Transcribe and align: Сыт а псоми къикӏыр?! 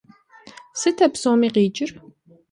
Сыт 0.79 0.97
а 1.05 1.07
псоми 1.13 1.49
къикӏыр?! 1.53 1.89